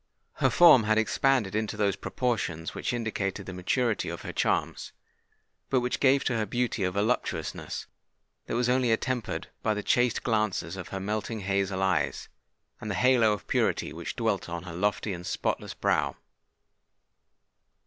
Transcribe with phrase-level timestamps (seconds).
[0.37, 4.93] Her form had expanded into those proportions which indicated the maturity of her charms,
[5.69, 7.85] but which gave to her beauty a voluptuousness
[8.47, 12.29] that was only attempered by the chaste glances of her melting hazel eyes,
[12.79, 16.15] and the halo of purity which dwelt on her lofty and spotless brow.